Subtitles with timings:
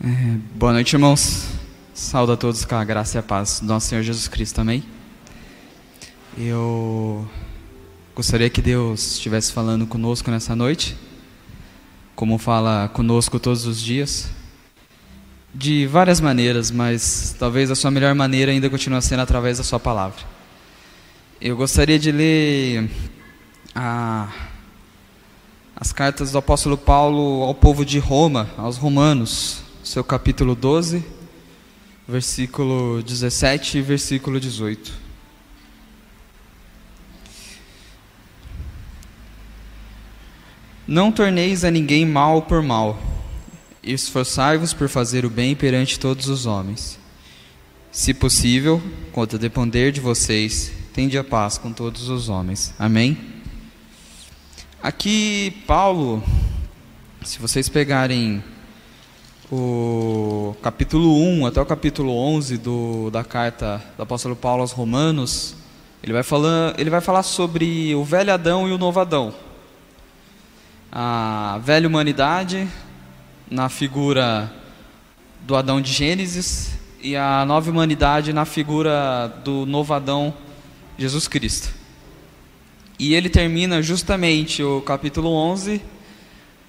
[0.00, 1.48] É, boa noite, irmãos.
[1.92, 4.84] Saúde a todos com a graça e a paz do nosso Senhor Jesus Cristo, amém?
[6.36, 7.28] Eu
[8.14, 10.96] gostaria que Deus estivesse falando conosco nessa noite,
[12.14, 14.30] como fala conosco todos os dias,
[15.52, 19.80] de várias maneiras, mas talvez a sua melhor maneira ainda continue sendo através da sua
[19.80, 20.22] palavra.
[21.40, 22.88] Eu gostaria de ler
[23.74, 24.28] a,
[25.74, 31.02] as cartas do apóstolo Paulo ao povo de Roma, aos romanos, seu capítulo 12,
[32.06, 34.92] versículo 17 e versículo 18.
[40.86, 43.00] Não torneis a ninguém mal por mal,
[43.82, 46.98] esforçai-vos por fazer o bem perante todos os homens.
[47.90, 52.74] Se possível, quanto depender de vocês, tende a paz com todos os homens.
[52.78, 53.16] Amém?
[54.82, 56.22] Aqui, Paulo,
[57.24, 58.44] se vocês pegarem
[59.50, 65.56] o capítulo 1 até o capítulo 11 do, da carta do apóstolo Paulo aos Romanos,
[66.02, 69.34] ele vai, falar, ele vai falar sobre o velho Adão e o novo Adão.
[70.92, 72.68] A velha humanidade,
[73.50, 74.52] na figura
[75.40, 80.34] do Adão de Gênesis, e a nova humanidade na figura do novo Adão,
[80.98, 81.72] Jesus Cristo.
[82.98, 85.80] E ele termina justamente o capítulo 11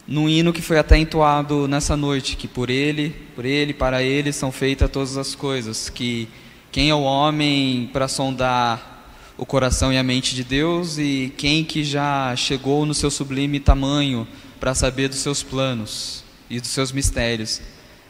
[0.09, 4.33] num hino que foi até entoado nessa noite, que por ele, por ele, para ele
[4.33, 6.27] são feitas todas as coisas, que
[6.71, 11.63] quem é o homem para sondar o coração e a mente de Deus e quem
[11.63, 14.27] que já chegou no seu sublime tamanho
[14.59, 17.61] para saber dos seus planos e dos seus mistérios.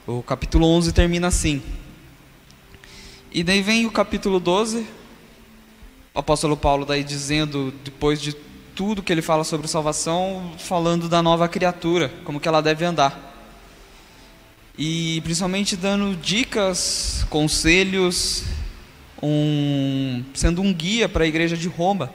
[0.08, 1.62] O capítulo 11 termina assim.
[3.30, 4.88] E daí vem o capítulo 12,
[6.16, 8.34] o apóstolo Paulo daí dizendo, depois de
[8.80, 13.36] tudo que ele fala sobre salvação, falando da nova criatura, como que ela deve andar.
[14.78, 18.46] E principalmente dando dicas, conselhos,
[19.22, 22.10] um, sendo um guia para a igreja de Roma,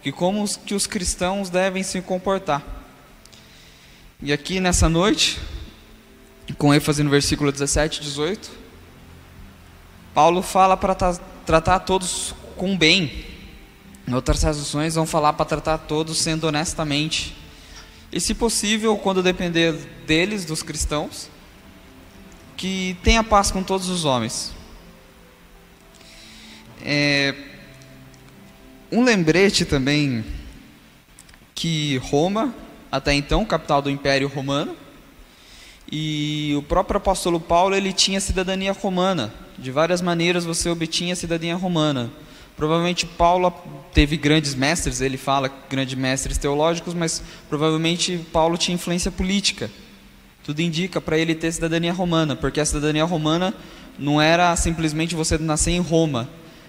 [0.00, 2.62] que como os, que os cristãos devem se comportar.
[4.22, 5.40] E aqui nessa noite,
[6.56, 8.48] com ênfase no versículo 17 e 18,
[10.14, 10.94] Paulo fala para
[11.44, 13.35] tratar todos com bem, em
[14.14, 17.36] outras traduções vão falar para tratar todos sendo honestamente.
[18.12, 19.72] E se possível, quando depender
[20.06, 21.28] deles, dos cristãos,
[22.56, 24.54] que tenha paz com todos os homens.
[26.82, 27.34] É,
[28.92, 30.24] um lembrete também
[31.54, 32.54] que Roma,
[32.90, 34.76] até então capital do Império Romano,
[35.90, 39.32] e o próprio apóstolo Paulo ele tinha cidadania romana.
[39.58, 42.10] De várias maneiras você obtinha cidadania romana.
[42.56, 43.52] Provavelmente Paulo
[43.92, 49.70] teve grandes mestres, ele fala grandes mestres teológicos, mas provavelmente Paulo tinha influência política.
[50.42, 53.54] Tudo indica para ele ter cidadania romana, porque a cidadania romana
[53.98, 56.28] não era simplesmente você nascer em Roma,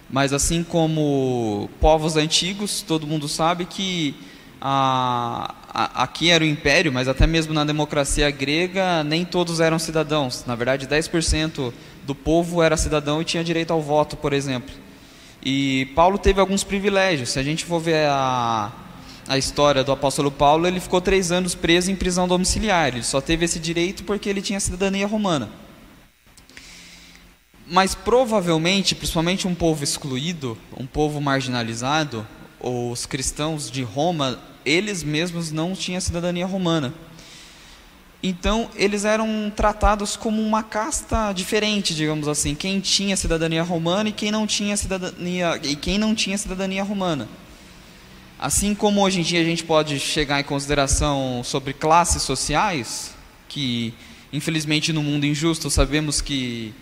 [0.09, 4.15] mas assim como povos antigos, todo mundo sabe que
[4.59, 9.77] a, a, aqui era o império, mas até mesmo na democracia grega, nem todos eram
[9.79, 10.43] cidadãos.
[10.45, 11.71] Na verdade, 10%
[12.05, 14.86] do povo era cidadão e tinha direito ao voto, por exemplo.
[15.49, 17.29] E Paulo teve alguns privilégios.
[17.29, 18.69] Se a gente for ver a,
[19.25, 22.89] a história do apóstolo Paulo, ele ficou três anos preso em prisão domiciliar.
[22.89, 25.49] Ele só teve esse direito porque ele tinha cidadania romana.
[27.65, 32.27] Mas provavelmente, principalmente um povo excluído, um povo marginalizado,
[32.59, 36.93] os cristãos de Roma, eles mesmos não tinham cidadania romana.
[38.21, 44.11] Então, eles eram tratados como uma casta diferente, digamos assim, quem tinha cidadania romana e
[44.11, 47.29] quem não tinha cidadania e quem não tinha cidadania romana.
[48.39, 53.15] Assim como hoje em dia a gente pode chegar em consideração sobre classes sociais,
[53.47, 53.93] que
[54.31, 56.73] infelizmente no mundo injusto sabemos que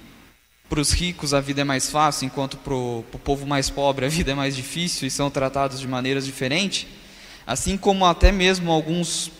[0.68, 4.10] para os ricos a vida é mais fácil, enquanto para o povo mais pobre a
[4.10, 6.88] vida é mais difícil e são tratados de maneiras diferentes.
[7.48, 9.32] Assim como até mesmo alguns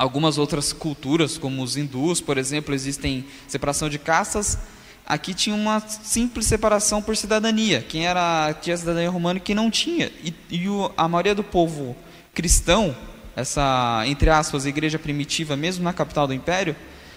[0.00, 4.56] algumas outras culturas, como os hindus, por exemplo, existem separação de castas.
[5.04, 7.84] Aqui tinha uma simples separação por cidadania.
[7.86, 10.10] Quem era tinha cidadania romana e quem não tinha.
[10.24, 11.94] E, e o, a maioria do povo
[12.32, 12.96] cristão,
[13.36, 16.74] essa entre aspas igreja primitiva, mesmo na capital do império,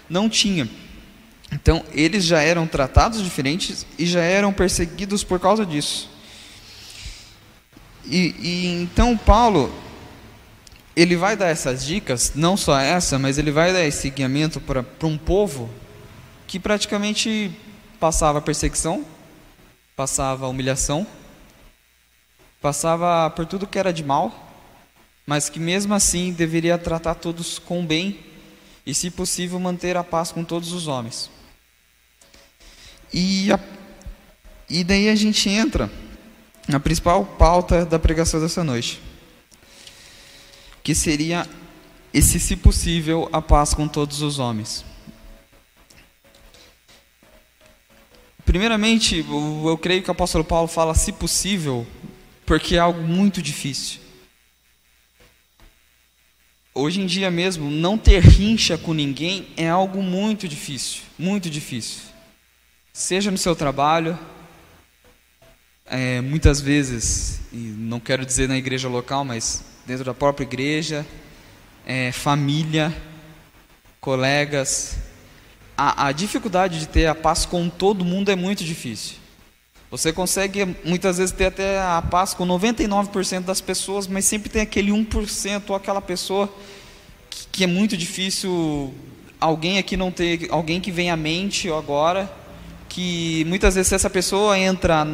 [0.10, 0.70] não tinha.
[1.54, 6.10] Então eles já eram tratados diferentes e já eram perseguidos por causa disso.
[8.04, 9.74] E, e então Paulo
[10.96, 14.86] ele vai dar essas dicas, não só essa, mas ele vai dar esse guiamento para
[15.04, 15.70] um povo
[16.46, 17.52] que praticamente
[18.00, 19.04] passava perseguição,
[19.96, 21.08] passava humilhação,
[22.62, 24.54] passava por tudo que era de mal,
[25.26, 28.20] mas que mesmo assim deveria tratar todos com bem
[28.86, 31.30] e, se possível, manter a paz com todos os homens.
[33.12, 33.60] E, a,
[34.70, 35.90] e daí a gente entra
[36.68, 39.02] na principal pauta da pregação dessa noite,
[40.84, 41.48] que seria
[42.14, 44.86] esse, se possível, a paz com todos os homens.
[48.46, 51.88] Primeiramente, eu creio que o apóstolo Paulo fala se possível,
[52.46, 54.02] porque é algo muito difícil.
[56.76, 62.02] Hoje em dia mesmo, não ter rincha com ninguém é algo muito difícil, muito difícil.
[62.92, 64.20] Seja no seu trabalho,
[65.86, 71.06] é, muitas vezes, não quero dizer na igreja local, mas dentro da própria igreja,
[71.86, 72.96] é, família,
[74.00, 74.98] colegas,
[75.78, 79.18] a, a dificuldade de ter a paz com todo mundo é muito difícil.
[79.92, 84.62] Você consegue muitas vezes ter até a paz com 99% das pessoas, mas sempre tem
[84.62, 86.52] aquele 1% ou aquela pessoa
[87.30, 88.94] que, que, é muito difícil
[89.40, 92.32] alguém aqui não ter, alguém que vem à mente agora,
[92.90, 95.06] que muitas vezes se essa pessoa entra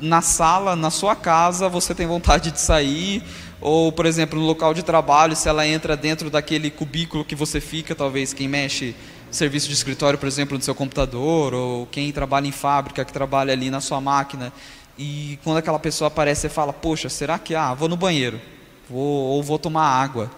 [0.00, 3.22] na sala, na sua casa, você tem vontade de sair,
[3.60, 7.60] ou por exemplo, no local de trabalho, se ela entra dentro daquele cubículo que você
[7.60, 8.94] fica, talvez quem mexe
[9.30, 13.52] serviço de escritório, por exemplo, no seu computador, ou quem trabalha em fábrica, que trabalha
[13.52, 14.52] ali na sua máquina,
[14.98, 18.40] e quando aquela pessoa aparece, você fala: Poxa, será que, ah, vou no banheiro,
[18.88, 20.30] vou, ou vou tomar água,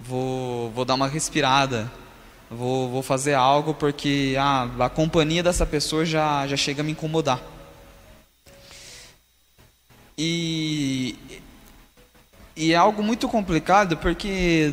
[0.00, 1.90] vou, vou dar uma respirada,
[2.50, 6.92] vou, vou fazer algo, porque ah, a companhia dessa pessoa já, já chega a me
[6.92, 7.42] incomodar.
[10.16, 11.14] E,
[12.58, 14.72] e é algo muito complicado, porque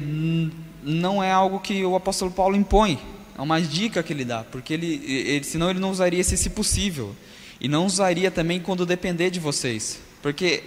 [0.82, 3.00] não é algo que o apóstolo Paulo impõe.
[3.38, 6.50] É uma dica que ele dá, porque ele, ele, senão ele não usaria esse se
[6.50, 7.16] possível.
[7.62, 10.00] E não usaria também quando depender de vocês.
[10.22, 10.64] Porque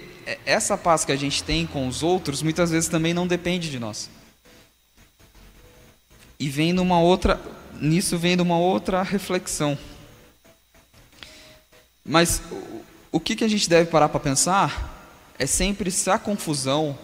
[0.46, 3.80] essa paz que a gente tem com os outros, muitas vezes também não depende de
[3.80, 4.08] nós.
[6.38, 7.40] E vem numa outra,
[7.80, 9.76] nisso vem numa outra reflexão.
[12.04, 12.40] Mas
[13.10, 14.94] o que, que a gente deve parar para pensar
[15.38, 16.98] é sempre se a confusão,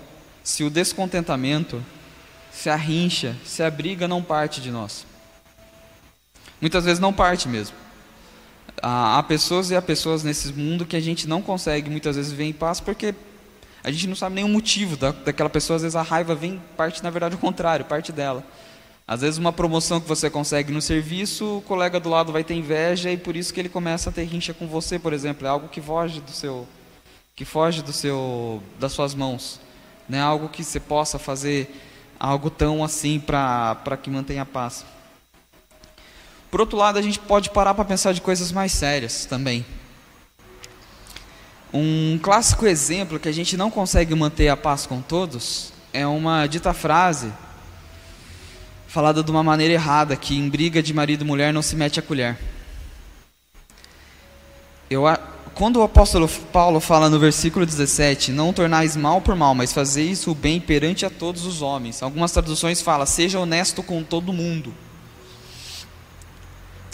[0.44, 1.82] se o descontentamento,
[2.52, 5.06] se a rincha, se a briga não parte de nós.
[6.60, 7.74] Muitas vezes não parte mesmo.
[8.80, 12.44] Há pessoas e há pessoas nesse mundo que a gente não consegue muitas vezes ver
[12.44, 13.14] em paz porque
[13.82, 15.76] a gente não sabe nenhum motivo da, daquela pessoa.
[15.76, 18.44] Às vezes a raiva vem, parte na verdade o contrário, parte dela.
[19.06, 22.54] Às vezes uma promoção que você consegue no serviço, o colega do lado vai ter
[22.54, 25.46] inveja e por isso que ele começa a ter rincha com você, por exemplo.
[25.46, 26.66] É algo que foge do seu,
[27.34, 29.60] que foge do seu, das suas mãos.
[30.08, 31.74] Não é algo que você possa fazer
[32.18, 34.84] algo tão assim para que mantenha a paz.
[36.50, 39.64] Por outro lado, a gente pode parar para pensar de coisas mais sérias também.
[41.72, 46.46] Um clássico exemplo que a gente não consegue manter a paz com todos é uma
[46.46, 47.32] dita frase
[48.86, 51.98] falada de uma maneira errada, que em briga de marido e mulher não se mete
[51.98, 52.38] a colher.
[54.88, 55.02] Eu,
[55.54, 60.26] quando o apóstolo Paulo fala no versículo 17, não tornais mal por mal, mas fazeis
[60.26, 62.02] o bem perante a todos os homens.
[62.02, 64.74] Algumas traduções falam, seja honesto com todo mundo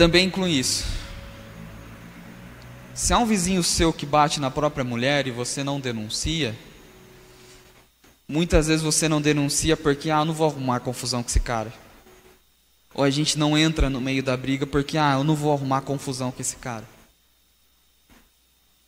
[0.00, 0.86] também inclui isso.
[2.94, 6.56] Se há um vizinho seu que bate na própria mulher e você não denuncia,
[8.26, 11.70] muitas vezes você não denuncia porque, ah, eu não vou arrumar confusão com esse cara.
[12.94, 15.82] Ou a gente não entra no meio da briga porque, ah, eu não vou arrumar
[15.82, 16.84] confusão com esse cara.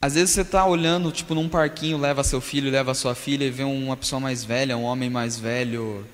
[0.02, 3.50] Às vezes você está olhando, tipo, num parquinho, leva seu filho, leva sua filha e
[3.52, 6.04] vê uma pessoa mais velha, um homem mais velho,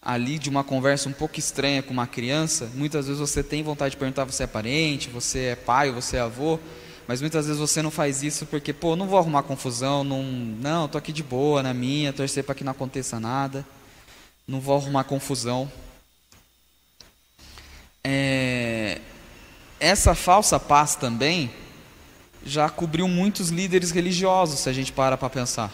[0.00, 3.90] ali de uma conversa um pouco estranha com uma criança, muitas vezes você tem vontade
[3.90, 6.60] de perguntar você é parente, você é pai, você é avô,
[7.08, 10.86] mas muitas vezes você não faz isso porque, pô, não vou arrumar confusão, não, não,
[10.86, 13.66] tô aqui de boa na minha, torcer para que não aconteça nada,
[14.46, 15.68] não vou arrumar confusão.
[18.04, 19.00] É,
[19.80, 21.50] essa falsa paz também
[22.46, 25.72] já cobriu muitos líderes religiosos, se a gente para para pensar.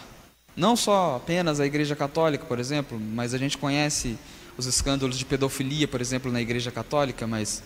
[0.55, 4.17] Não só apenas a Igreja Católica, por exemplo, mas a gente conhece
[4.57, 7.63] os escândalos de pedofilia, por exemplo, na Igreja Católica, mas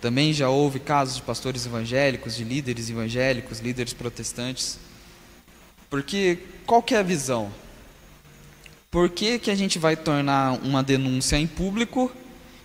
[0.00, 4.78] também já houve casos de pastores evangélicos, de líderes evangélicos, líderes protestantes.
[5.88, 7.52] Porque qual que é a visão?
[8.90, 12.10] Por que, que a gente vai tornar uma denúncia em público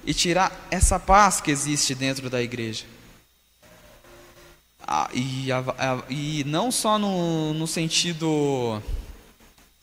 [0.06, 2.86] e tirar essa paz que existe dentro da igreja?
[4.88, 8.82] Ah, e, a, a, e não só no, no sentido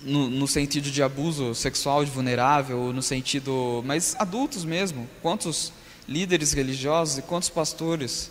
[0.00, 5.06] no, no, sentido de abuso sexual de vulnerável, no sentido, mas adultos mesmo.
[5.20, 5.72] Quantos
[6.08, 8.30] líderes religiosos e quantos pastores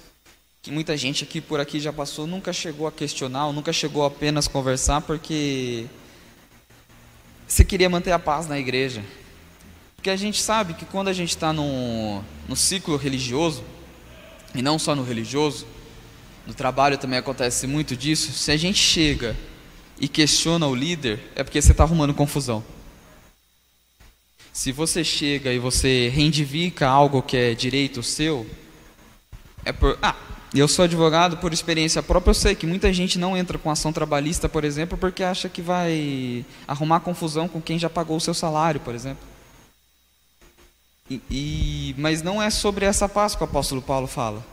[0.63, 4.07] que muita gente aqui por aqui já passou nunca chegou a questionar, nunca chegou a
[4.07, 5.85] apenas conversar porque
[7.47, 9.03] você queria manter a paz na igreja.
[9.95, 13.63] Porque a gente sabe que quando a gente está no, no ciclo religioso,
[14.55, 15.67] e não só no religioso,
[16.45, 18.31] no trabalho também acontece muito disso.
[18.33, 19.35] Se a gente chega
[19.99, 22.63] e questiona o líder, é porque você está arrumando confusão.
[24.51, 28.45] Se você chega e você reivindica algo que é direito seu,
[29.65, 29.97] é por.
[30.01, 30.15] Ah,
[30.53, 33.91] eu sou advogado por experiência própria, eu sei que muita gente não entra com ação
[33.91, 38.35] trabalhista, por exemplo, porque acha que vai arrumar confusão com quem já pagou o seu
[38.35, 39.25] salário, por exemplo.
[41.09, 44.52] E, e, mas não é sobre essa paz que o apóstolo Paulo fala.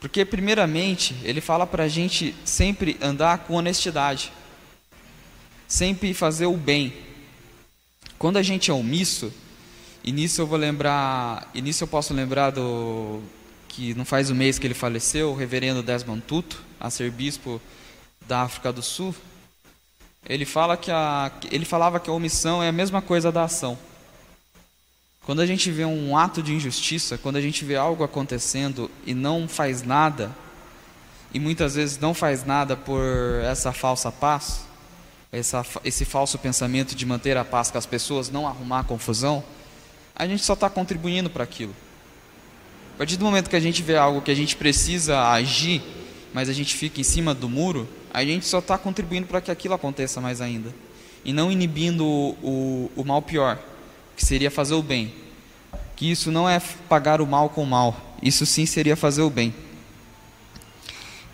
[0.00, 4.32] Porque, primeiramente, ele fala para a gente sempre andar com honestidade,
[5.66, 6.92] sempre fazer o bem.
[8.18, 9.32] Quando a gente é omisso,
[10.04, 13.20] e nisso eu vou lembrar, e nisso eu posso lembrar do
[13.68, 17.60] que não faz um mês que ele faleceu, o reverendo Desmond Tutu, a ser bispo
[18.26, 19.14] da África do Sul.
[20.28, 23.78] Ele fala que a, ele falava que a omissão é a mesma coisa da ação.
[25.26, 29.12] Quando a gente vê um ato de injustiça, quando a gente vê algo acontecendo e
[29.12, 30.30] não faz nada,
[31.34, 33.02] e muitas vezes não faz nada por
[33.42, 34.64] essa falsa paz,
[35.32, 39.42] essa, esse falso pensamento de manter a paz com as pessoas, não arrumar confusão,
[40.14, 41.74] a gente só está contribuindo para aquilo.
[42.94, 45.82] A partir do momento que a gente vê algo que a gente precisa agir,
[46.32, 49.50] mas a gente fica em cima do muro, a gente só está contribuindo para que
[49.50, 50.72] aquilo aconteça mais ainda.
[51.24, 53.58] E não inibindo o, o, o mal pior,
[54.16, 55.12] que seria fazer o bem.
[55.94, 59.30] Que isso não é pagar o mal com o mal, isso sim seria fazer o
[59.30, 59.54] bem.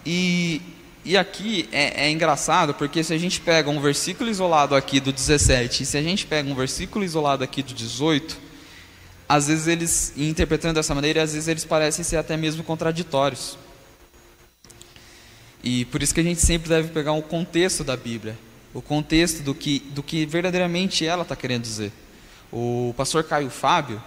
[0.04, 0.60] E,
[1.04, 5.12] e aqui é, é, engraçado, porque se a gente pega um versículo isolado aqui do
[5.12, 8.36] 17, e se a gente pega um versículo isolado aqui do 18,
[9.28, 13.56] às vezes eles, interpretando dessa maneira, às vezes eles parecem ser até mesmo contraditórios.
[15.62, 18.36] E por isso que a gente sempre deve pegar o contexto da Bíblia,
[18.74, 21.92] o contexto do que, do que verdadeiramente ela está querendo dizer.
[22.52, 24.02] O pastor Caio Fábio,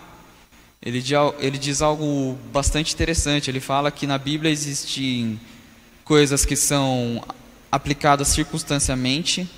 [0.79, 1.03] ele,
[1.39, 3.49] ele diz algo bastante interessante.
[3.49, 5.39] Ele fala que na Bíblia existem
[6.03, 7.25] coisas que são
[7.71, 9.49] aplicadas circunstancialmente,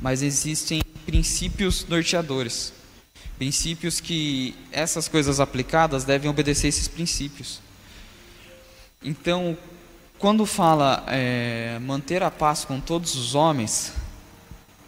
[0.00, 2.72] mas existem princípios norteadores.
[3.36, 7.60] Princípios que essas coisas aplicadas devem obedecer esses princípios.
[9.02, 9.58] Então,
[10.20, 13.92] quando fala é, manter a paz com todos os homens,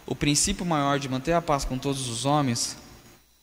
[0.05, 2.77] o princípio maior de manter a paz com todos os homens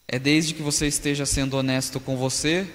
[0.08, 2.66] é desde que você esteja sendo honesto com você,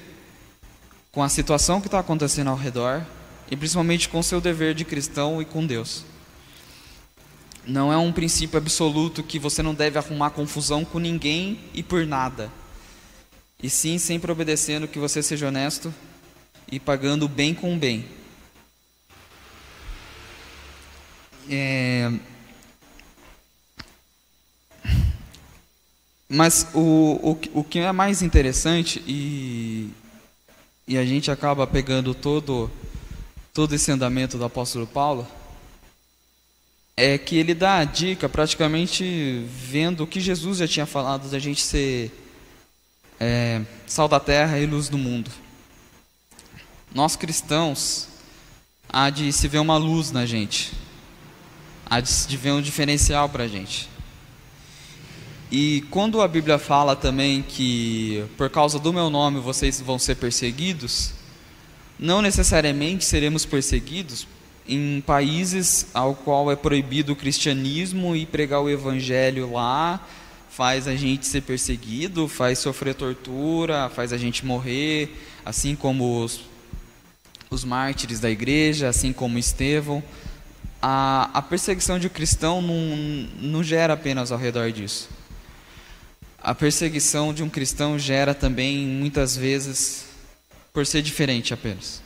[1.11, 3.05] com a situação que está acontecendo ao redor
[3.49, 6.03] e principalmente com seu dever de cristão e com Deus.
[7.65, 12.05] Não é um princípio absoluto que você não deve arrumar confusão com ninguém e por
[12.05, 12.51] nada.
[13.61, 15.93] E sim, sempre obedecendo que você seja honesto
[16.71, 18.05] e pagando bem com bem.
[21.49, 22.11] É,
[26.33, 29.89] Mas o, o, o que é mais interessante, e,
[30.87, 32.71] e a gente acaba pegando todo,
[33.53, 35.27] todo esse andamento do apóstolo Paulo,
[36.95, 41.37] é que ele dá a dica praticamente vendo o que Jesus já tinha falado da
[41.37, 42.09] gente ser
[43.19, 45.29] é, sal da terra e luz do mundo.
[46.95, 48.07] Nós cristãos,
[48.87, 50.71] há de se ver uma luz na gente,
[51.85, 53.90] há de se ver um diferencial para a gente.
[55.51, 60.15] E quando a Bíblia fala também que por causa do meu nome vocês vão ser
[60.15, 61.11] perseguidos,
[61.99, 64.25] não necessariamente seremos perseguidos
[64.65, 70.07] em países ao qual é proibido o cristianismo e pregar o evangelho lá
[70.49, 75.09] faz a gente ser perseguido, faz sofrer tortura, faz a gente morrer,
[75.45, 76.41] assim como os,
[77.49, 80.03] os mártires da igreja, assim como Estevão.
[80.81, 85.20] A, a perseguição de cristão não, não gera apenas ao redor disso
[86.43, 90.05] a perseguição de um cristão gera também, muitas vezes,
[90.73, 92.01] por ser diferente apenas.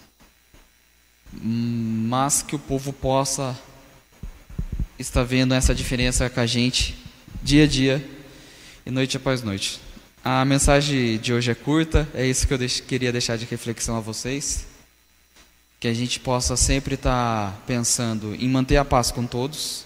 [1.31, 3.57] Mas que o povo possa
[4.99, 6.97] estar vendo essa diferença com a gente,
[7.41, 8.05] dia a dia
[8.85, 9.79] e noite após noite.
[10.23, 14.01] A mensagem de hoje é curta, é isso que eu queria deixar de reflexão a
[14.01, 14.65] vocês.
[15.79, 19.85] Que a gente possa sempre estar pensando em manter a paz com todos,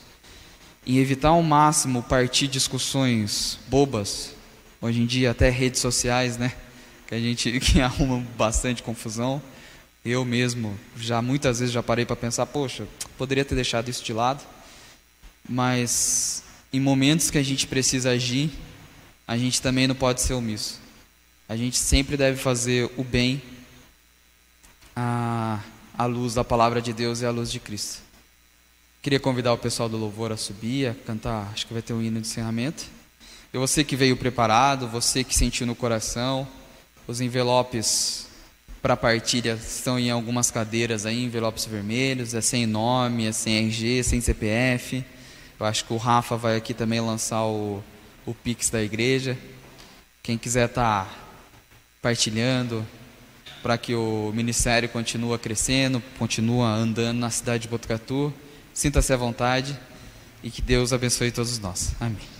[0.87, 4.38] em evitar ao máximo partir discussões bobas
[4.81, 6.53] Hoje em dia até redes sociais, né?
[7.05, 9.41] Que a gente que arruma bastante confusão.
[10.05, 14.13] Eu mesmo já muitas vezes já parei para pensar, poxa, poderia ter deixado isso de
[14.13, 14.41] lado.
[15.47, 18.49] Mas em momentos que a gente precisa agir,
[19.27, 20.79] a gente também não pode ser omisso.
[21.47, 23.41] A gente sempre deve fazer o bem
[24.95, 25.59] à,
[25.97, 28.01] à luz da palavra de Deus e à luz de Cristo.
[29.01, 32.01] Queria convidar o pessoal do louvor a subir, a cantar, acho que vai ter um
[32.01, 32.85] hino de encerramento.
[33.53, 36.47] E você que veio preparado, você que sentiu no coração,
[37.07, 38.27] os envelopes
[38.81, 44.03] para partilha estão em algumas cadeiras aí, envelopes vermelhos, é sem nome, é sem RG,
[44.03, 45.03] sem CPF.
[45.59, 47.83] Eu acho que o Rafa vai aqui também lançar o,
[48.25, 49.37] o Pix da igreja.
[50.23, 51.11] Quem quiser estar tá
[52.01, 52.85] partilhando
[53.61, 58.33] para que o ministério continue crescendo, continue andando na cidade de Botucatu,
[58.73, 59.77] sinta-se à vontade
[60.41, 61.93] e que Deus abençoe todos nós.
[61.99, 62.38] Amém.